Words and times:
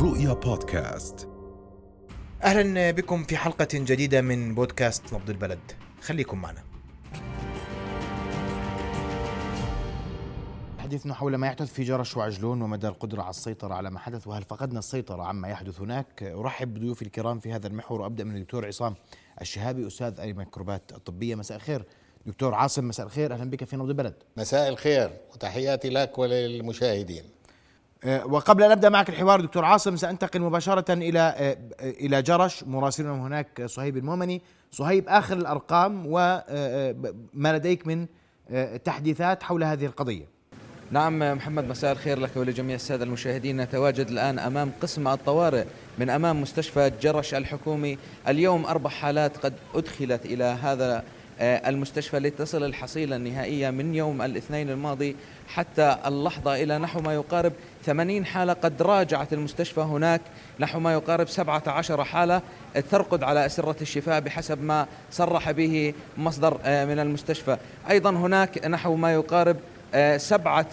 رؤيا 0.00 0.32
بودكاست. 0.32 1.28
أهلا 2.42 2.90
بكم 2.90 3.24
في 3.24 3.36
حلقة 3.36 3.68
جديدة 3.72 4.20
من 4.20 4.54
بودكاست 4.54 5.14
نبض 5.14 5.30
البلد. 5.30 5.58
خليكم 6.00 6.38
معنا. 6.40 6.64
حديثنا 10.78 11.14
حول 11.14 11.34
ما 11.34 11.46
يحدث 11.46 11.72
في 11.72 11.82
جرش 11.82 12.16
وعجلون 12.16 12.62
ومدى 12.62 12.88
القدرة 12.88 13.22
على 13.22 13.30
السيطرة 13.30 13.74
على 13.74 13.90
ما 13.90 13.98
حدث 13.98 14.26
وهل 14.26 14.42
فقدنا 14.42 14.78
السيطرة 14.78 15.22
عما 15.22 15.48
يحدث 15.48 15.80
هناك. 15.80 16.22
أرحب 16.22 16.74
بضيوفي 16.74 17.02
الكرام 17.02 17.38
في 17.38 17.52
هذا 17.52 17.66
المحور 17.66 18.00
وأبدأ 18.00 18.24
من 18.24 18.36
الدكتور 18.36 18.66
عصام 18.66 18.94
الشهابي 19.40 19.86
أستاذ 19.86 20.20
الميكروبات 20.20 20.92
الطبية. 20.92 21.34
مساء 21.34 21.56
الخير. 21.56 21.84
دكتور 22.26 22.54
عاصم 22.54 22.88
مساء 22.88 23.06
الخير. 23.06 23.32
أهلا 23.32 23.50
بك 23.50 23.64
في 23.64 23.76
نبض 23.76 23.88
البلد. 23.88 24.14
مساء 24.36 24.68
الخير 24.68 25.10
وتحياتي 25.34 25.90
لك 25.90 26.18
وللمشاهدين. 26.18 27.24
وقبل 28.06 28.62
أن 28.62 28.70
نبدا 28.70 28.88
معك 28.88 29.08
الحوار 29.08 29.40
دكتور 29.40 29.64
عاصم 29.64 29.96
سأنتقل 29.96 30.40
مباشرة 30.40 30.92
إلى 30.92 31.20
أه، 31.20 31.56
إلى 31.80 32.22
جرش. 32.22 32.64
مراسلنا 32.64 33.12
هناك 33.12 33.62
صهيب 33.66 33.96
المؤمني. 33.96 34.42
صهيب 34.70 35.08
آخر 35.08 35.36
الأرقام 35.36 36.06
وما 36.06 37.52
لديك 37.56 37.86
من 37.86 38.06
تحديثات 38.84 39.42
حول 39.42 39.64
هذه 39.64 39.86
القضية. 39.86 40.24
نعم 40.90 41.36
محمد 41.36 41.64
مساء 41.68 41.92
الخير 41.92 42.18
لك 42.18 42.36
ولجميع 42.36 42.74
السادة 42.74 43.04
المشاهدين. 43.04 43.60
نتواجد 43.60 44.08
الآن 44.08 44.38
أمام 44.38 44.72
قسم 44.82 45.08
الطوارئ 45.08 45.64
من 45.98 46.10
أمام 46.10 46.42
مستشفى 46.42 46.92
جرش 47.02 47.34
الحكومي. 47.34 47.98
اليوم 48.28 48.66
أربع 48.66 48.90
حالات 48.90 49.36
قد 49.36 49.54
أدخلت 49.74 50.26
إلى 50.26 50.44
هذا 50.44 51.04
آه، 51.42 51.68
المستشفى 51.68 52.18
لتصل 52.18 52.64
الحصيلة 52.64 53.16
النهائية 53.16 53.70
من 53.70 53.94
يوم 53.94 54.22
الاثنين 54.22 54.70
الماضي 54.70 55.16
حتى 55.48 55.96
اللحظة 56.06 56.62
إلى 56.62 56.78
نحو 56.78 57.00
ما 57.00 57.14
يقارب 57.14 57.52
80 57.86 58.24
حالة 58.24 58.52
قد 58.52 58.82
راجعت 58.82 59.32
المستشفى 59.32 59.80
هناك. 59.80 60.20
نحو 60.60 60.80
ما 60.80 60.92
يقارب 60.92 61.28
17 61.28 62.04
حالة 62.04 62.42
ترقد 62.90 63.22
على 63.22 63.46
أسرة 63.46 63.76
الشفاء 63.80 64.20
بحسب 64.20 64.62
ما 64.62 64.86
صرح 65.10 65.50
به 65.50 65.94
مصدر 66.18 66.58
آه، 66.64 66.84
من 66.84 66.98
المستشفى. 66.98 67.56
أيضا 67.90 68.10
هناك 68.10 68.66
نحو 68.66 68.94
ما 68.94 69.12
يقارب 69.12 69.56
آه، 69.94 70.16
سبعة 70.16 70.66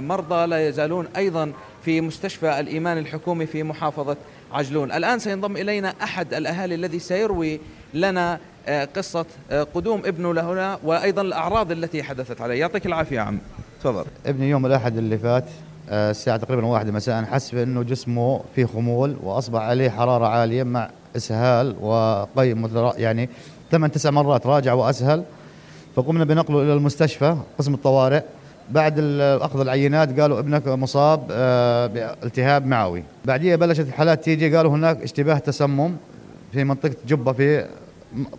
مرضى 0.00 0.46
لا 0.46 0.68
يزالون 0.68 1.08
أيضا 1.16 1.52
في 1.84 2.00
مستشفى 2.00 2.60
الإيمان 2.60 2.98
الحكومي 2.98 3.46
في 3.46 3.62
محافظة 3.62 4.16
عجلون. 4.52 4.92
الآن 4.92 5.18
سينضم 5.18 5.56
إلينا 5.56 5.94
أحد 6.02 6.34
الأهالي 6.34 6.74
الذي 6.74 6.98
سيروي 6.98 7.60
لنا 7.94 8.38
آه، 8.68 8.84
قصة 8.84 9.26
آه، 9.50 9.62
قدوم 9.62 10.02
ابنه 10.06 10.34
لهنا 10.34 10.78
وأيضا 10.84 11.22
الأعراض 11.22 11.70
التي 11.72 12.02
حدثت 12.02 12.40
عليه. 12.40 12.60
يعطيك 12.60 12.86
العافية 12.86 13.16
يا 13.16 13.20
عم. 13.20 13.38
تفضل. 13.80 14.04
ابني 14.26 14.50
يوم 14.50 14.66
الأحد 14.66 14.96
اللي 14.96 15.18
فات 15.18 15.44
آه، 15.44 15.67
الساعة 15.88 16.36
تقريبا 16.36 16.66
واحدة 16.66 16.92
مساء. 16.92 17.24
حس 17.24 17.54
بأنه 17.54 17.82
جسمه 17.82 18.40
فيه 18.54 18.66
خمول 18.66 19.16
وأصبح 19.22 19.60
عليه 19.60 19.90
حرارة 19.90 20.26
عالية 20.26 20.62
مع 20.62 20.90
إسهال 21.16 21.76
وقي 21.80 22.54
يعني 22.96 23.28
ثمان 23.70 23.90
تسع 23.90 24.10
مرات 24.10 24.46
راجع 24.46 24.72
وأسهل. 24.72 25.24
فقمنا 25.96 26.24
بنقله 26.24 26.62
إلى 26.62 26.74
المستشفى 26.74 27.36
قسم 27.58 27.74
الطوارئ. 27.74 28.22
بعد 28.70 28.98
أخذ 29.20 29.60
العينات 29.60 30.20
قالوا 30.20 30.38
ابنك 30.38 30.68
مصاب 30.68 31.26
بالتهاب 31.94 32.66
معوي. 32.66 33.04
بعديها 33.24 33.56
بلشت 33.56 33.80
الحالات 33.80 34.24
تيجي 34.24 34.56
قالوا 34.56 34.72
هناك 34.72 35.02
اشتباه 35.02 35.38
تسمم 35.38 35.96
في 36.52 36.64
منطقة 36.64 36.94
جبة 37.06 37.32
في 37.32 37.66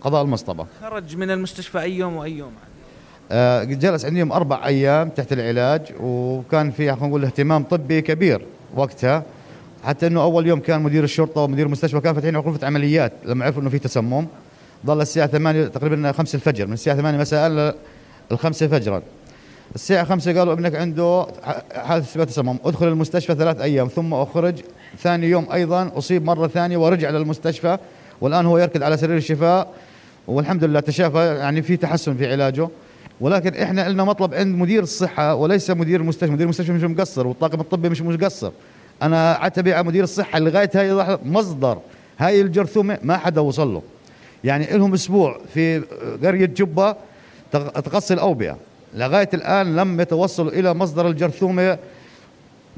قضاء 0.01 0.23
المصطبة. 0.23 0.65
خرج 0.81 1.17
من 1.17 1.31
المستشفى 1.31 1.81
أي 1.81 1.97
يوم 1.97 2.15
وأي 2.15 2.37
يوم؟ 2.37 2.51
آه 3.31 3.63
جلس 3.63 4.05
عندهم 4.05 4.31
أربع 4.31 4.65
أيام 4.65 5.09
تحت 5.09 5.33
العلاج 5.33 5.81
وكان 6.01 6.71
في 6.71 6.91
خلينا 6.91 7.07
نقول 7.07 7.25
اهتمام 7.25 7.63
طبي 7.63 8.01
كبير 8.01 8.41
وقتها 8.75 9.23
حتى 9.83 10.07
إنه 10.07 10.21
أول 10.21 10.47
يوم 10.47 10.59
كان 10.59 10.81
مدير 10.81 11.03
الشرطة 11.03 11.41
ومدير 11.41 11.65
المستشفى 11.65 11.99
كان 11.99 12.13
فاتحين 12.13 12.37
غرفه 12.37 12.67
عمليات 12.67 13.13
لما 13.25 13.45
عرفوا 13.45 13.61
إنه 13.61 13.69
في 13.69 13.79
تسمم. 13.79 14.27
ظل 14.85 15.01
الساعة 15.01 15.27
8 15.27 15.67
تقريبا 15.67 16.11
5 16.11 16.35
الفجر 16.35 16.67
من 16.67 16.73
الساعة 16.73 16.97
8 16.97 17.17
مساء 17.17 17.75
الخمسة 18.31 18.67
فجرا. 18.67 19.01
الساعة 19.75 20.03
5 20.03 20.37
قالوا 20.39 20.53
ابنك 20.53 20.75
عنده 20.75 21.27
اثبات 21.71 22.27
تسمم. 22.29 22.57
ادخل 22.65 22.87
المستشفى 22.87 23.35
ثلاث 23.35 23.61
أيام 23.61 23.87
ثم 23.87 24.13
أخرج 24.13 24.55
ثاني 24.99 25.27
يوم 25.27 25.47
أيضا 25.53 25.91
أصيب 25.97 26.25
مرة 26.25 26.47
ثانية 26.47 26.77
ورجع 26.77 27.09
للمستشفى 27.09 27.77
والآن 28.21 28.45
هو 28.45 28.57
يركض 28.57 28.83
على 28.83 28.97
سرير 28.97 29.17
الشفاء 29.17 29.67
والحمد 30.27 30.63
لله 30.63 30.79
تشافى 30.79 31.35
يعني 31.39 31.61
في 31.61 31.77
تحسن 31.77 32.17
في 32.17 32.31
علاجه. 32.31 32.69
ولكن 33.21 33.53
إحنا 33.53 33.89
لنا 33.89 34.03
مطلب 34.03 34.33
عند 34.33 34.55
مدير 34.55 34.83
الصحة 34.83 35.35
وليس 35.35 35.69
مدير 35.69 36.01
المستشفى، 36.01 36.31
مدير 36.31 36.43
المستشفى 36.43 36.71
مش 36.71 36.83
مقصر 36.83 37.27
والطاقم 37.27 37.59
الطبي 37.59 37.89
مش 37.89 38.01
مقصر. 38.01 38.51
أنا 39.01 39.31
عتبي 39.31 39.73
على 39.73 39.83
مدير 39.83 40.03
الصحة 40.03 40.39
لغاية 40.39 40.69
هاي 40.75 40.91
اللحظة 40.91 41.19
مصدر. 41.25 41.77
هاي 42.19 42.41
الجرثومة 42.41 42.97
ما 43.03 43.17
حدا 43.17 43.41
وصل 43.41 43.73
له. 43.73 43.81
يعني 44.43 44.77
لهم 44.77 44.93
أسبوع 44.93 45.39
في 45.53 45.79
قرية 46.23 46.45
جبة 46.45 46.95
تقصي 47.51 48.13
الاوبئه، 48.13 48.57
لغاية 48.95 49.29
الآن 49.33 49.75
لم 49.75 50.01
يتوصلوا 50.01 50.51
إلى 50.51 50.73
مصدر 50.73 51.07
الجرثومة. 51.07 51.77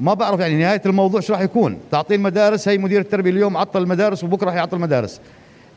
ما 0.00 0.14
بعرف 0.14 0.40
يعني 0.40 0.62
نهاية 0.62 0.82
الموضوع 0.86 1.20
شو 1.20 1.32
راح 1.32 1.40
يكون. 1.40 1.78
تعطيل 1.90 2.16
المدارس 2.16 2.68
هي 2.68 2.78
مدير 2.78 3.00
التربية 3.00 3.30
اليوم 3.30 3.56
عطل 3.56 3.82
المدارس 3.82 4.24
وبكرة 4.24 4.46
راح 4.46 4.54
يعطل 4.54 4.76
المدارس. 4.76 5.20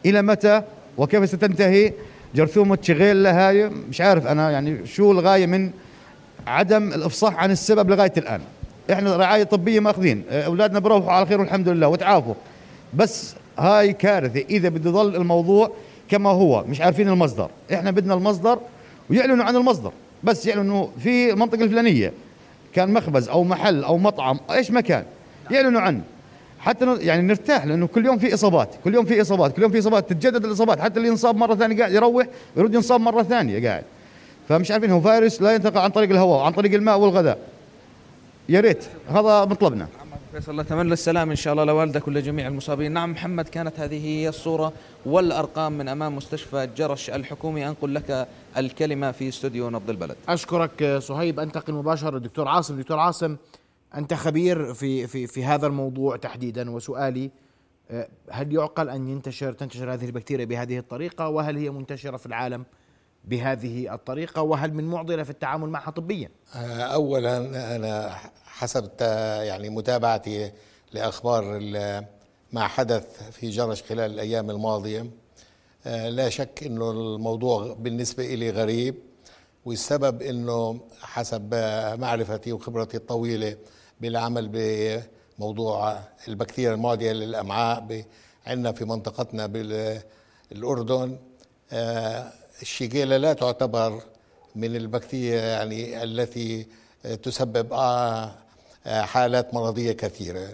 إلى 0.06 0.22
متى؟ 0.22 0.62
وكيف 0.98 1.30
ستنتهي؟ 1.30 1.94
جرثومة 2.36 2.78
شغيل 2.82 3.28
هاي 3.28 3.70
مش 3.70 4.02
عارف 4.02 4.28
أنا 4.28 4.52
يعني 4.52 4.86
شو 4.86 5.12
الغاية 5.12 5.46
من 5.46 5.72
عدم 6.48 6.94
الإفصاح 6.94 7.36
عن 7.36 7.52
السبب 7.52 7.90
لغاية 7.90 8.14
الآن. 8.18 8.42
إحنا 8.92 9.18
رعاية 9.18 9.44
طبية 9.44 9.80
ماخذين 9.80 10.24
أولادنا 10.30 10.80
بروحوا 10.80 11.12
على 11.12 11.26
خير 11.26 11.40
والحمد 11.40 11.70
لله 11.70 11.88
وتعافوا. 11.88 12.34
بس 12.94 13.36
هاي 13.60 13.94
كارثة 13.94 14.46
إذا 14.50 14.70
بده 14.70 14.90
يضل 14.90 15.16
الموضوع 15.16 15.72
كما 16.10 16.30
هو 16.30 16.64
مش 16.68 16.82
عارفين 16.82 17.10
المصدر. 17.10 17.50
إحنا 17.74 17.92
بدنا 17.92 18.14
المصدر 18.14 18.60
ويعلنوا 19.10 19.46
عن 19.46 19.56
المصدر 19.56 19.92
بس 20.24 20.46
يعلنوا 20.46 20.88
في 21.04 21.32
المنطقة 21.32 21.64
الفلانية 21.64 22.14
كان 22.74 22.94
مخبز 22.94 23.30
أو 23.30 23.44
محل 23.44 23.84
أو 23.84 23.98
مطعم 23.98 24.40
إيش 24.52 24.72
ما 24.72 24.82
كان 24.82 25.04
يعلنوا 25.52 25.82
عنه. 25.82 26.02
حتى 26.66 26.98
يعني 27.00 27.22
نرتاح 27.22 27.66
لأنه 27.66 27.88
كل 27.88 28.06
يوم 28.06 28.18
في 28.18 28.34
إصابات 28.34 28.70
كل 28.84 28.94
يوم 28.94 29.06
في 29.06 29.22
إصابات 29.22 29.56
كل 29.56 29.62
يوم 29.62 29.72
في 29.72 29.80
إصابات 29.80 30.10
تتجدد 30.10 30.46
الإصابات 30.46 30.80
حتى 30.80 30.98
اللي 30.98 31.10
ينصاب 31.10 31.36
مرة 31.36 31.56
ثانية 31.56 31.78
قاعد 31.78 31.92
يروح 31.92 32.28
يرد 32.58 32.74
ينصاب 32.74 33.02
مرة 33.02 33.24
ثانية 33.24 33.68
قاعد. 33.68 33.84
فمش 34.50 34.72
عارفين 34.72 34.92
هو 34.92 35.02
فيروس 35.02 35.42
لا 35.42 35.56
ينتقل 35.56 35.78
عن 35.78 35.90
طريق 35.90 36.10
الهواء 36.10 36.40
وعن 36.40 36.52
طريق 36.52 36.74
الماء 36.74 37.00
والغذاء. 37.00 37.38
يا 38.50 38.60
ريت 38.60 38.86
هذا 39.10 39.46
مطلبنا. 39.46 39.88
فيصل 40.32 40.62
نتمنى 40.62 40.94
السلام 40.94 41.30
إن 41.30 41.36
شاء 41.36 41.54
الله 41.54 41.64
لوالدك 41.64 42.08
ولجميع 42.08 42.48
المصابين. 42.48 42.92
نعم 42.92 43.12
محمد 43.12 43.50
كانت 43.50 43.80
هذه 43.80 44.06
هي 44.06 44.30
الصورة 44.30 44.74
والأرقام 45.06 45.72
من 45.78 45.88
أمام 45.88 46.16
مستشفى 46.16 46.70
جرش 46.78 47.10
الحكومي. 47.10 47.68
أنقل 47.68 47.96
لك 47.96 48.28
الكلمة 48.58 49.12
في 49.12 49.30
استوديو 49.30 49.70
نبض 49.70 49.90
البلد. 49.90 50.16
أشكرك 50.30 50.98
صهيب 51.00 51.40
انتقل 51.40 51.74
مباشره 51.74 52.12
للدكتور 52.12 52.48
عاصم. 52.48 52.78
دكتور 52.78 53.00
عاصم 53.00 53.36
أنت 53.96 54.14
خبير 54.14 54.74
في 54.74 55.08
في 55.08 55.28
في 55.28 55.46
هذا 55.46 55.68
الموضوع 55.68 56.18
تحديدا 56.18 56.72
وسؤالي 56.72 57.32
آه، 57.92 58.08
هل 58.30 58.54
يعقل 58.54 58.90
أن 58.90 59.08
ينتشر 59.08 59.54
تنتشر 59.54 59.94
هذه 59.94 60.06
البكتيريا 60.06 60.46
بهذه 60.46 60.78
الطريقة؟ 60.78 61.30
وهل 61.30 61.58
هي 61.58 61.70
منتشرة 61.70 62.18
في 62.18 62.26
العالم 62.26 62.66
بهذه 63.26 63.94
الطريقة؟ 63.94 64.42
وهل 64.42 64.74
من 64.74 64.84
معضلة 64.84 65.24
في 65.24 65.30
التعامل 65.30 65.70
معها 65.70 65.92
طبيا؟ 65.92 66.30
آه، 66.56 66.82
اولا 66.82 67.38
أنا 67.76 68.16
حسب 68.46 68.92
يعني 69.42 69.70
متابعتي 69.70 70.52
لأخبار 70.94 71.60
ما 72.54 72.68
حدث 72.68 73.30
في 73.32 73.50
جرش 73.50 73.84
خلال 73.84 74.12
الأيام 74.12 74.50
الماضية. 74.50 75.06
آه، 75.86 76.10
لا 76.10 76.30
شك 76.30 76.64
إنه 76.66 76.92
الموضوع 76.92 77.74
بالنسبة 77.80 78.36
لي 78.36 78.50
غريب 78.50 78.96
والسبب 79.66 80.22
إنه 80.22 80.80
حسب 81.02 81.54
معرفتي 82.00 82.54
وخبرتي 82.54 82.98
الطويلة 82.98 83.58
بالعمل 84.02 84.50
بموضوع 85.38 86.00
البكتيريا 86.28 86.74
المعدية 86.74 87.12
للأمعاء 87.12 88.06
عندنا 88.48 88.72
في 88.72 88.86
منطقتنا 88.86 89.46
بالأردن 90.52 91.18
آه، 91.72 92.32
الشيجيلا 92.62 93.18
لا 93.18 93.34
تعتبر 93.34 94.02
من 94.56 94.76
البكتيريا 94.76 95.42
يعني 95.42 96.04
التي 96.04 96.68
تسبب 97.24 97.74
آه، 97.74 98.32
حالات 98.86 99.54
مرضية 99.54 99.92
كثيرة. 99.92 100.50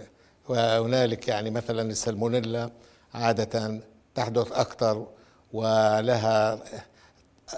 وهنالك 0.48 1.28
يعني 1.28 1.50
مثلا 1.50 1.82
السلمونيلا 1.82 2.70
عادة 3.14 3.80
تحدث 4.14 4.52
أكثر 4.52 5.06
ولها 5.52 6.58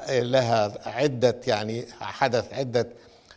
لها 0.09 0.89
عدة 0.89 1.41
يعني 1.47 1.87
حدث 2.01 2.55
عدة 2.55 2.89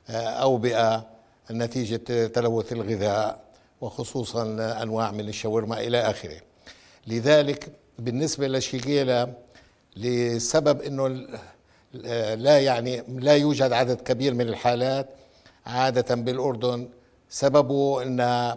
آه، 0.10 1.08
نتيجة 1.52 2.28
تلوث 2.28 2.74
الغذاء 2.74 3.40
وخصوصا 3.82 4.44
أنواع 4.82 5.12
من 5.12 5.30
الشاورما 5.30 5.80
إلى 5.80 5.98
آخره. 5.98 6.42
لذلك 7.08 7.72
بالنسبة 8.00 8.48
للشيجيلا 8.48 9.34
لسبب 9.98 10.82
إنه 10.82 11.28
لا 12.36 12.60
يعني 12.60 13.04
لا 13.08 13.36
يوجد 13.36 13.72
عدد 13.72 14.02
كبير 14.02 14.34
من 14.34 14.50
الحالات 14.50 15.10
عادة 15.66 16.16
بالأردن. 16.16 16.90
سببه 17.30 18.04
ان 18.04 18.56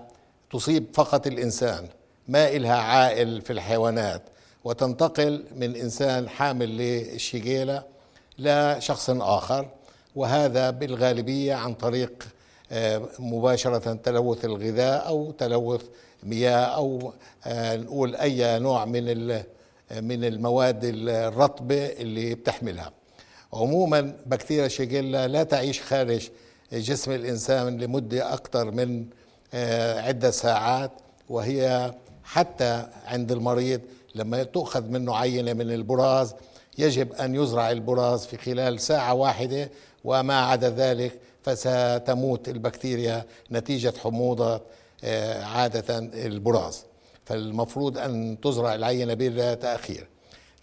تصيب 0.53 0.87
فقط 0.95 1.27
الإنسان 1.27 1.89
ما 2.29 2.49
إلها 2.49 2.77
عائل 2.77 3.43
في 3.43 3.53
الحيوانات 3.53 4.23
وتنتقل 4.65 5.45
من 5.57 5.77
إنسان 5.77 6.29
حامل 6.29 6.77
للشيجيلا 6.77 7.85
لشخص 8.39 9.11
آخر 9.11 9.69
وهذا 10.17 10.71
بالغالبية 10.71 11.55
عن 11.55 11.75
طريق 11.75 12.25
مباشرة 13.19 13.95
تلوث 13.95 14.45
الغذاء 14.45 15.07
أو 15.07 15.31
تلوث 15.31 15.83
مياه 16.23 16.65
أو 16.65 17.13
آه، 17.47 17.77
نقول 17.77 18.17
أي 18.17 18.59
نوع 18.59 18.85
من 18.85 19.29
من 20.01 20.25
المواد 20.25 20.81
الرطبة 20.85 21.87
اللي 21.87 22.35
بتحملها. 22.35 22.93
عموما 23.53 24.17
بكتيريا 24.27 24.69
شيجيلا 24.69 25.29
لا 25.29 25.43
تعيش 25.43 25.81
خارج 25.81 26.29
جسم 26.73 27.13
الإنسان 27.13 27.79
لمدة 27.79 28.35
أكثر 28.35 28.71
من 28.71 29.07
آه، 29.55 30.01
عدة 30.01 30.31
ساعات 30.31 30.91
وهي 31.29 31.95
حتى 32.25 32.87
عند 33.07 33.33
المريض 33.33 33.81
لما 34.15 34.43
تؤخذ 34.43 34.89
منه 34.89 35.17
عينة 35.17 35.53
من 35.53 35.73
البراز 35.73 36.35
يجب 36.79 37.13
أن 37.13 37.35
يزرع 37.35 37.71
البراز 37.71 38.27
في 38.27 38.37
خلال 38.37 38.81
ساعة 38.81 39.15
واحدة 39.15 39.71
وما 40.05 40.41
عدا 40.41 40.71
ذلك 40.71 41.21
فستموت 41.43 42.49
البكتيريا 42.49 43.25
نتيجة 43.53 43.93
حموضة 44.03 44.61
آه، 45.05 45.45
عادة 45.45 45.99
البراز. 45.99 46.85
فالمفروض 47.25 47.99
أن 47.99 48.37
تزرع 48.43 48.75
العينة 48.75 49.15
بلا 49.15 49.55
تأخير 49.55 50.09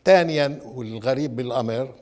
ثانيا 0.05 0.59
والغريب 0.65 1.35
بالأمر 1.35 1.93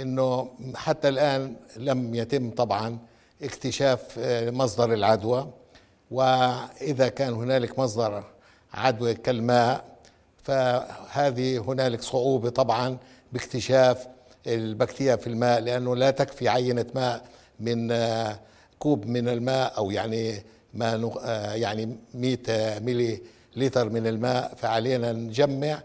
أنه 0.00 0.48
حتى 0.74 1.08
الآن 1.08 1.56
لم 1.76 2.14
يتم 2.14 2.50
طبعا 2.50 2.98
اكتشاف 3.42 4.18
آه، 4.18 4.50
مصدر 4.50 4.92
العدوى. 4.92 5.50
وإذا 6.10 7.08
كان 7.08 7.32
هنالك 7.32 7.78
مصدر 7.78 8.24
عدوى 8.74 9.14
كالماء 9.14 9.84
فهذه 10.42 11.58
هنالك 11.58 12.02
صعوبة 12.02 12.50
طبعا 12.50 12.96
باكتشاف 13.32 14.06
البكتيريا 14.46 15.16
في 15.16 15.26
الماء 15.26 15.60
لأنه 15.60 15.96
لا 15.96 16.10
تكفي 16.10 16.48
عينة 16.48 16.86
ماء 16.94 17.24
من 17.60 17.92
آه، 17.92 18.40
كوب 18.78 19.06
من 19.06 19.28
الماء 19.28 19.76
أو 19.76 19.90
يعني 19.90 20.42
ما 20.74 21.12
آه، 21.24 21.54
يعني 21.54 21.96
100 22.14 22.38
ملي 22.78 23.20
لتر 23.56 23.88
من 23.88 24.06
الماء 24.06 24.54
فعلينا 24.54 25.12
نجمع 25.12 25.82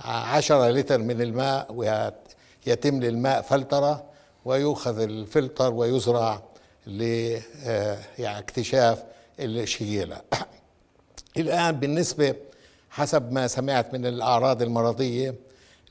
10 0.00 0.70
لتر 0.70 0.98
من 0.98 1.22
الماء 1.22 1.72
ويتم 1.72 3.00
للماء 3.00 3.42
فلترة 3.42 4.04
ويؤخذ 4.44 5.00
الفلتر 5.00 5.74
ويزرع 5.74 6.42
آه، 7.66 7.98
يعني 8.18 8.44
الشييلة 9.40 10.20
الآن 11.36 11.72
بالنسبة 11.72 12.34
حسب 12.90 13.32
ما 13.32 13.46
سمعت 13.46 13.94
من 13.94 14.06
الأعراض 14.06 14.62
المرضية 14.62 15.34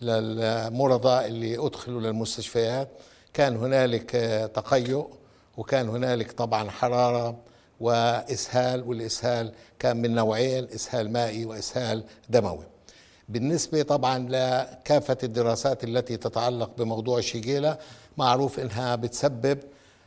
للمرضى 0.01 1.25
اللي 1.25 1.65
أدخلوا 1.65 2.01
للمستشفيات 2.01 2.88
كان 3.33 3.56
هنالك 3.57 4.12
تقيؤ 4.56 5.07
وكان 5.57 5.89
هنالك 5.89 6.31
طبعا 6.31 6.69
حرارة 6.69 7.38
وإسهال 7.80 8.83
والإسهال 8.83 9.51
كان 9.80 9.98
من 9.98 10.16
نوعين 10.16 10.68
إسهال 10.75 11.12
مائي 11.12 11.45
وإسهال 11.45 12.04
دموي. 12.30 12.66
بالنسبة 13.30 13.81
طبعا 13.81 14.19
لكافة 14.30 15.18
الدراسات 15.24 15.83
التي 15.83 16.18
تتعلق 16.18 16.72
بموضوع 16.78 17.18
الشيجيلا 17.18 17.80
معروف 18.18 18.60
إنها 18.60 18.95
بتسبب 18.95 19.60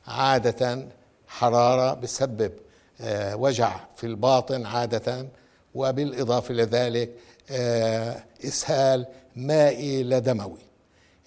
عادة 0.06 0.87
حرارة 1.29 1.94
بتسبب 1.94 2.53
آه، 3.00 3.37
وجع 3.37 3.81
في 3.97 4.06
الباطن 4.06 4.67
عادة 4.67 5.26
وبالإضافة 5.75 6.55
لذلك 6.55 7.11
آه، 7.50 8.23
إسهال 8.44 9.06
مائي 9.37 10.03
لا 10.03 10.19
دموي 10.19 10.59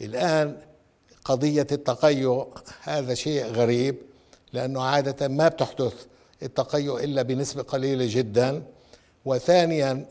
الآن 0.02 0.58
قضية 1.28 1.68
التقيؤ 1.72 2.48
هذا 2.82 3.14
شيء 3.14 3.46
غريب 3.46 3.96
لأنه 4.54 4.82
عادة 4.82 5.28
ما 5.28 5.48
بتحدث 5.48 5.94
التقيؤ 6.44 7.04
إلا 7.04 7.22
بنسبة 7.22 7.64
قليلة 7.64 8.06
جدا. 8.10 8.64
وثانيا 9.26 10.06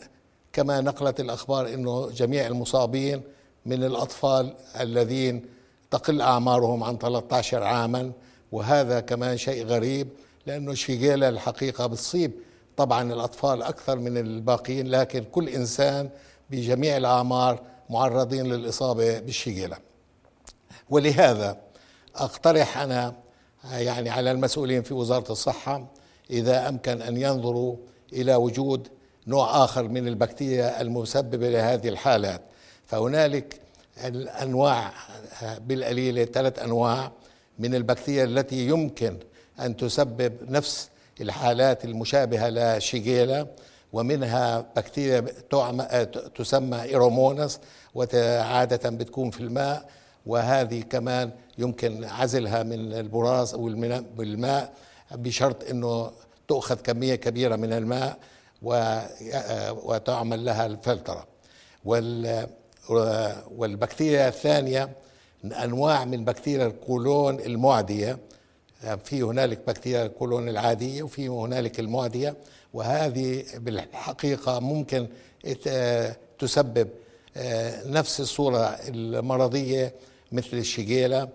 كما 0.52 0.80
نقلت 0.80 1.20
الأخبار 1.20 1.68
أنه 1.74 2.10
جميع 2.10 2.46
المصابين 2.46 3.22
من 3.66 3.84
الأطفال 3.84 4.54
الذين 4.80 5.44
تقل 5.90 6.20
أعمارهم 6.20 6.84
عن 6.84 6.98
13 6.98 7.62
عاما. 7.62 8.12
وهذا 8.52 9.00
كمان 9.00 9.36
شيء 9.36 9.66
غريب 9.66 10.08
لأنه 10.46 10.74
شيجيلا 10.74 11.28
الحقيقة 11.28 11.86
بتصيب 11.86 12.32
طبعا 12.76 13.12
الأطفال 13.12 13.62
أكثر 13.62 13.98
من 13.98 14.16
الباقيين 14.18 14.86
لكن 14.86 15.24
كل 15.24 15.48
إنسان 15.48 16.10
بجميع 16.50 16.96
الأعمار 16.96 17.62
معرضين 17.90 18.46
للإصابة 18.46 19.18
بالشيجيلا 19.18 19.78
ولهذا 20.90 21.56
أقترح 22.16 22.78
أنا 22.78 23.14
يعني 23.72 24.10
على 24.10 24.30
المسؤولين 24.30 24.82
في 24.82 24.94
وزارة 24.94 25.32
الصحة 25.32 25.86
إذا 26.30 26.68
أمكن 26.68 27.02
أن 27.02 27.16
ينظروا 27.16 27.76
إلى 28.12 28.34
وجود 28.34 28.88
نوع 29.26 29.64
آخر 29.64 29.82
من 29.88 30.08
البكتيريا 30.08 30.80
المسببة 30.80 31.50
لهذه 31.50 31.88
الحالات. 31.88 32.40
فهنالك 32.86 33.60
الأنواع 34.04 34.92
بالقليلة 35.60 36.24
ثلاث 36.24 36.58
أنواع 36.58 37.12
من 37.58 37.74
البكتيريا 37.74 38.24
التي 38.24 38.68
يمكن 38.68 39.16
أن 39.60 39.76
تسبب 39.76 40.32
نفس 40.50 40.88
الحالات 41.20 41.84
المشابهة 41.84 42.48
لشيجيلا 42.48 43.46
ومنها 43.92 44.66
بكتيريا 44.76 45.20
تسمى 46.36 46.82
Aeromonas 46.82 47.60
وعادة 47.94 48.90
بتكون 48.90 49.30
في 49.30 49.40
الماء 49.40 49.88
وهذه 50.26 50.80
كمان 50.80 51.30
يمكن 51.58 52.04
عزلها 52.04 52.62
من 52.62 52.92
البراز 52.92 53.54
أو 53.54 53.66
بالماء 54.16 54.72
بشرط 55.14 55.70
أنه 55.70 56.10
تؤخذ 56.48 56.74
كمية 56.74 57.14
كبيرة 57.14 57.56
من 57.56 57.72
الماء 57.72 58.18
وتعمل 59.82 60.44
لها 60.44 60.66
الفلترة. 60.66 61.26
والبكتيريا 63.50 64.28
الثانية 64.28 64.88
أنواع 65.44 66.04
من 66.04 66.24
بكتيريا 66.24 66.66
الكولون 66.66 67.40
المعدية. 67.40 68.18
في 69.04 69.22
هنالك 69.22 69.60
بكتيريا 69.66 70.06
الكولون 70.06 70.48
العادية 70.48 71.02
وفي 71.02 71.28
هنالك 71.28 71.80
المعدية. 71.80 72.36
وهذه 72.74 73.44
بالحقيقة 73.56 74.60
ممكن 74.60 75.08
تسبب 76.38 76.88
آه، 77.36 77.88
نفس 77.88 78.20
الصورة 78.20 78.78
المرضية 78.88 79.94
مثل 80.32 80.56
الشيجيلا 80.56 81.28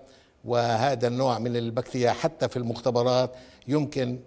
وهذا 0.46 1.08
النوع 1.08 1.40
من 1.40 1.56
البكتيريا 1.58 2.12
حتى 2.12 2.50
في 2.50 2.58
المختبرات 2.58 3.32
يمكن 3.68 4.20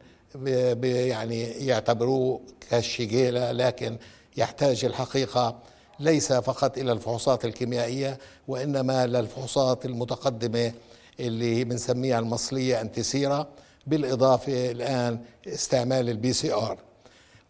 يعني 0.83 1.43
يعتبروه 1.43 2.41
كالشيجيلا 2.71 3.53
لكن 3.53 3.97
يحتاج 4.37 4.85
الحقيقة 4.85 5.59
ليس 6.01 6.33
فقط 6.33 6.79
إلى 6.79 6.93
الفحوصات 6.93 7.45
الكيميائية 7.45 8.19
وإنما 8.49 9.07
للفحوصات 9.07 9.85
المتقدمة 9.87 10.73
اللي 11.21 11.65
بنسميها 11.65 12.19
المصلية 12.19 12.81
antisera 12.81 13.47
بالإضافة 13.87 14.71
الآن 14.71 15.19
استعمال 15.47 16.09
ال 16.11 16.33
PCR. 16.33 16.79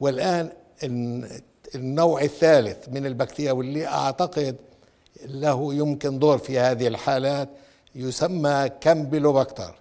والآن 0.00 0.52
النوع 1.74 2.22
الثالث 2.22 2.88
من 2.88 3.06
البكتيريا 3.06 3.52
واللي 3.52 3.86
أعتقد 3.86 4.56
له 5.26 5.74
يمكن 5.74 6.18
دور 6.18 6.38
في 6.38 6.58
هذه 6.58 6.86
الحالات 6.88 7.48
يسمى 7.94 8.70
Campylobacter 8.80 9.74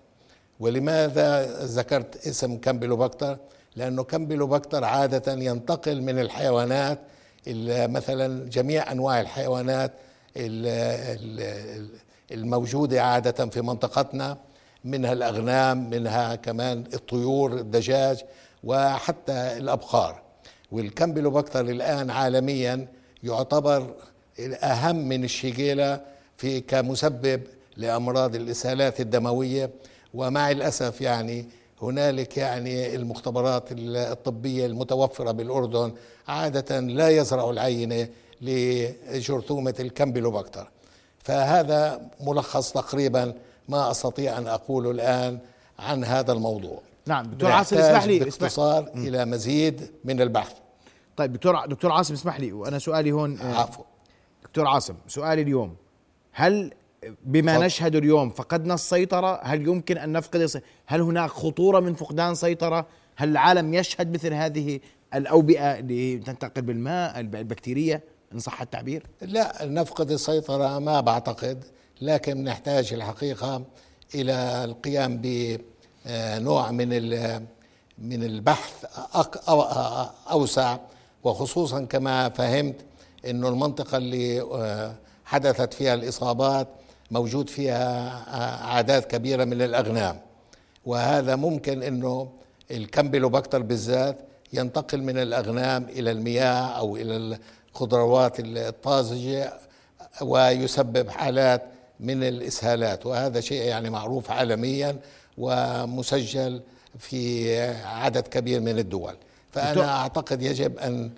ولماذا 0.59 1.45
ذكرت 1.65 2.27
اسم 2.27 2.57
Campylobacter 2.57 3.37
لأنه 3.75 4.03
Campylobacter 4.03 4.83
عادة 4.83 5.33
ينتقل 5.33 6.01
من 6.01 6.19
الحيوانات 6.19 6.99
مثلا 7.69 8.49
جميع 8.49 8.91
أنواع 8.91 9.21
الحيوانات 9.21 9.91
الموجودة 12.31 13.03
عادة 13.03 13.45
في 13.45 13.61
منطقتنا 13.61 14.37
منها 14.85 15.13
الأغنام 15.13 15.89
منها 15.89 16.35
كمان 16.35 16.83
الطيور 16.93 17.53
الدجاج 17.53 18.23
وحتى 18.63 19.57
الأبقار 19.57 20.21
والكامبيلوبكتر 20.71 21.61
الآن 21.61 22.09
عالميا 22.09 22.87
يعتبر 23.23 23.95
الأهم 24.39 24.95
من 24.95 25.23
الشيجيلا 25.23 26.01
في 26.37 26.61
كمسبب 26.61 27.41
لأمراض 27.77 28.35
الإسهالات 28.35 29.01
الدموية. 29.01 29.69
ومع 30.13 30.51
الأسف 30.51 31.01
يعني 31.01 31.45
هنالك 31.81 32.37
يعني 32.37 32.95
المختبرات 32.95 33.63
الطبية 33.71 34.65
المتوفرة 34.65 35.31
بالأردن 35.31 35.93
عادة 36.27 36.79
لا 36.79 37.09
يزرع 37.09 37.49
العينة 37.49 38.07
لجرثومة 38.41 39.73
الكامبيلوبكتر 39.79 40.67
فهذا 41.23 42.01
ملخص 42.21 42.71
تقريبا 42.71 43.33
ما 43.69 43.91
أستطيع 43.91 44.37
أن 44.37 44.47
أقوله 44.47 44.91
الآن 44.91 45.39
عن 45.79 46.03
هذا 46.03 46.31
الموضوع. 46.33 46.79
نعم 47.07 47.25
دكتور 47.25 47.51
عاصم 47.51 47.77
اسمح 47.77 48.03
لي 48.05 48.19
باختصار 48.19 48.89
إلى 48.95 49.25
مزيد 49.25 49.91
من 50.03 50.21
البحث. 50.21 50.53
طيب 51.17 51.33
دكتور 51.33 51.65
دكتور 51.65 51.91
عاصم 51.91 52.13
اسمح 52.13 52.39
لي 52.39 52.51
وأنا 52.51 52.79
سؤالي 52.79 53.11
هون 53.11 53.39
آه، 53.39 53.59
عفوا 53.61 53.83
دكتور 54.53 54.67
عاصم 54.67 54.95
سؤالي 55.07 55.41
اليوم. 55.41 55.75
هل 56.31 56.73
بما 57.25 57.51
تفضل. 57.53 57.65
نشهد 57.65 57.95
اليوم 57.95 58.29
فقدنا 58.29 58.73
السيطرة 58.73 59.39
هل 59.43 59.61
يمكن 59.67 59.97
أن 59.97 60.11
نفقد 60.11 60.61
هل 60.85 61.01
هناك 61.01 61.29
خطورة 61.29 61.79
من 61.79 61.93
فقدان 61.93 62.35
سيطرة؟ 62.35 62.85
هل 63.15 63.29
العالم 63.29 63.73
يشهد 63.73 64.13
مثل 64.13 64.33
هذه 64.33 64.79
الأوبئة 65.15 65.79
اللي 65.79 66.17
تنتقل 66.17 66.61
بالماء 66.61 67.19
الب- 67.19 67.35
البكتيرية؟ 67.35 68.03
إن 68.33 68.39
صح 68.39 68.61
التعبير. 68.61 69.03
لا 69.21 69.65
نفقد 69.65 70.11
السيطرة 70.11 70.79
ما 70.79 71.01
بعتقد 71.01 71.63
لكن 72.01 72.43
نحتاج 72.43 72.93
الحقيقة 72.93 73.63
إلى 74.15 74.63
القيام 74.63 75.21
بنوع 75.23 76.71
من 76.71 76.87
ال- 76.93 77.45
من 77.97 78.23
البحث 78.23 78.85
أوسع 80.31 80.77
وخصوصا 81.23 81.85
كما 81.85 82.29
فهمت 82.29 82.75
أنه 83.29 83.47
المنطقة 83.49 83.97
اللي 83.97 84.41
آه، 84.41 84.95
حدثت 85.25 85.73
فيها 85.73 85.93
الإصابات 85.93 86.67
موجود 87.11 87.49
فيها 87.49 88.07
آه، 88.27 88.65
أعداد 88.67 89.03
كبيرة 89.03 89.43
من 89.43 89.61
الأغنام. 89.61 90.19
وهذا 90.85 91.35
ممكن 91.35 91.83
أنه 91.83 92.29
الكمبيلوباكتر 92.71 93.61
بالذات 93.61 94.17
ينتقل 94.53 95.01
من 95.03 95.17
الأغنام 95.17 95.83
إلى 95.89 96.11
المياه 96.11 96.77
أو 96.77 96.95
إلى 96.97 97.37
الخضروات 97.75 98.35
الطازجة 98.39 99.53
ويسبب 100.21 101.09
حالات 101.09 101.61
من 101.99 102.23
الإسهالات. 102.23 103.05
وهذا 103.05 103.39
شيء 103.39 103.61
يعني 103.61 103.89
معروف 103.89 104.31
عالميا 104.31 104.95
ومسجل 105.37 106.61
في 106.99 107.57
عدد 107.85 108.27
كبير 108.27 108.59
من 108.61 108.79
الدول. 108.79 109.15
فأنا 109.51 109.97
أعتقد 110.01 110.41
يجب 110.41 110.77
أن 110.77 111.05
ي- 111.05 111.11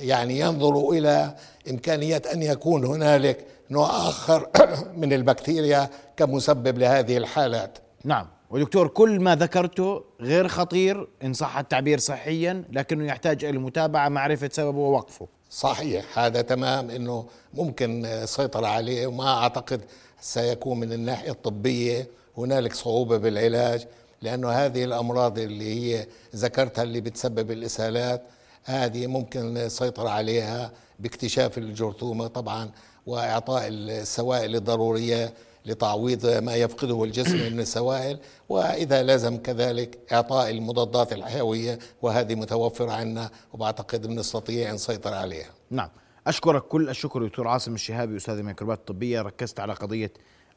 يعني 0.00 0.38
ينظروا 0.38 0.94
إلى 0.94 1.34
إمكانية 1.70 2.22
أن 2.32 2.42
يكون 2.42 2.84
هنالك 2.84 3.46
نوع 3.70 4.08
آخر 4.08 4.48
من 5.00 5.12
البكتيريا 5.12 5.90
كمسبب 6.16 6.78
لهذه 6.78 7.16
الحالات. 7.16 7.78
نعم. 8.04 8.26
ودكتور 8.50 8.88
كل 8.88 9.20
ما 9.20 9.36
ذكرته 9.36 10.04
غير 10.20 10.48
خطير 10.48 11.08
إن 11.24 11.32
صح 11.32 11.58
التعبير 11.58 11.98
صحيا 11.98 12.64
لكنه 12.72 13.06
يحتاج 13.06 13.44
إلى 13.44 13.56
المتابعة 13.56 14.08
معرفة 14.08 14.50
سببه 14.52 14.78
ووقفه. 14.78 15.28
صحيح. 15.50 16.18
هذا 16.18 16.40
تمام 16.40 16.90
إنه 16.90 17.26
ممكن 17.54 18.06
السيطرة 18.06 18.66
عليه 18.66 19.06
وما 19.06 19.38
أعتقد 19.38 19.80
سيكون 20.20 20.80
من 20.80 20.92
الناحية 20.92 21.30
الطبية 21.30 22.08
هنالك 22.38 22.74
صعوبة 22.74 23.16
بالعلاج 23.16 23.86
لأنه 24.22 24.50
هذه 24.50 24.84
الأمراض 24.84 25.38
اللي 25.38 25.96
هي 25.96 26.06
ذكرتها 26.36 26.82
اللي 26.82 27.00
بتسبب 27.00 27.50
الإسهالات 27.50 28.22
هذه 28.64 29.06
ممكن 29.06 29.56
السيطرة 29.56 30.08
عليها 30.08 30.72
باكتشاف 30.98 31.58
الجرثومة 31.58 32.26
طبعا 32.26 32.70
وإعطاء 33.06 33.68
السوائل 33.68 34.56
الضرورية 34.56 35.34
لتعويض 35.66 36.26
ما 36.26 36.54
يفقده 36.54 37.04
الجسم 37.04 37.52
من 37.52 37.60
السوائل. 37.60 38.18
وإذا 38.48 39.02
لازم 39.02 39.36
كذلك 39.36 39.98
إعطاء 40.12 40.50
المضادات 40.50 41.12
الحيوية 41.12 41.78
وهذه 42.02 42.34
متوفرة 42.34 42.92
عندنا 42.92 43.30
وبعتقد 43.52 44.06
بنستطيع 44.06 44.72
نسيطر 44.72 45.14
عليها. 45.14 45.50
نعم. 45.70 45.88
أشكرك 46.26 46.62
كل 46.62 46.88
الشكر 46.88 47.26
دكتور 47.26 47.48
عاصم 47.48 47.74
الشهابي 47.74 48.16
أستاذ 48.16 48.38
الميكروبات 48.38 48.78
الطبية. 48.78 49.22
ركزت 49.22 49.60
على 49.60 49.72
قضية 49.72 50.12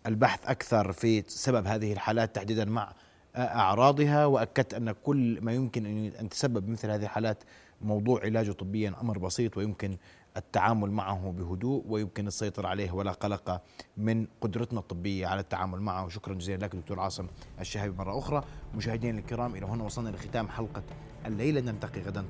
البحث 0.06 0.40
أكثر 0.46 0.92
في 0.92 1.24
سبب 1.28 1.68
هذه 1.68 1.94
الحالات 1.94 2.36
تحديدا 2.36 2.66
مع 2.66 2.94
أعراضها 3.36 4.26
وأكدت 4.26 4.74
أن 4.74 4.92
كل 4.92 5.40
ما 5.42 5.54
يمكن 5.54 6.12
أن 6.20 6.30
تسبب 6.30 6.70
مثل 6.70 6.90
هذه 6.90 7.04
الحالات 7.04 7.44
موضوع 7.84 8.22
علاجه 8.24 8.52
طبيا 8.52 8.94
أمر 9.02 9.18
بسيط 9.18 9.58
ويمكن 9.58 9.98
التعامل 10.38 10.92
معه 10.92 11.34
بهدوء 11.38 11.84
ويمكن 11.88 12.28
السيطرة 12.28 12.68
عليه 12.68 12.92
ولا 12.92 13.12
قلق 13.12 13.62
من 13.98 14.28
قدرتنا 14.42 14.80
الطبية 14.80 15.28
على 15.28 15.40
التعامل 15.40 15.82
معه. 15.82 16.10
شكرا 16.10 16.34
جزيلا 16.34 16.66
لك 16.66 16.76
دكتور 16.76 17.00
عاصم 17.00 17.28
الشهابي 17.60 17.98
مرة 17.98 18.20
أخرى. 18.20 18.44
مشاهدينا 18.76 19.20
الكرام 19.20 19.56
إلى 19.56 19.66
هنا 19.66 19.84
وصلنا 19.84 20.10
لختام 20.10 20.48
حلقة 20.48 20.84
الليلة. 21.26 21.62
نلتقي 21.62 22.02
غدا. 22.02 22.26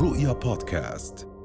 رؤيا 0.00 0.32
بودكاست. 0.32 1.37